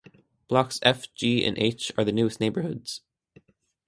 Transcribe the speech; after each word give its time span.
Blocks 0.47 0.79
F, 0.81 1.13
G 1.13 1.45
and 1.45 1.55
H 1.59 1.91
are 1.95 2.03
the 2.03 2.11
newest 2.11 2.39
neighbourhoods. 2.39 3.01